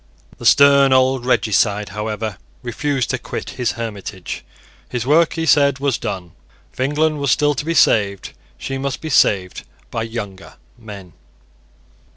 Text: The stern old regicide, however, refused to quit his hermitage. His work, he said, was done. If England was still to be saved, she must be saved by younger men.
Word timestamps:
The 0.39 0.47
stern 0.47 0.91
old 0.93 1.27
regicide, 1.27 1.89
however, 1.89 2.39
refused 2.63 3.11
to 3.11 3.19
quit 3.19 3.51
his 3.51 3.73
hermitage. 3.73 4.43
His 4.89 5.05
work, 5.05 5.33
he 5.33 5.45
said, 5.45 5.77
was 5.77 5.99
done. 5.99 6.31
If 6.73 6.79
England 6.79 7.19
was 7.19 7.29
still 7.29 7.53
to 7.53 7.63
be 7.63 7.75
saved, 7.75 8.33
she 8.57 8.79
must 8.79 8.99
be 8.99 9.11
saved 9.11 9.63
by 9.91 10.01
younger 10.01 10.55
men. 10.75 11.13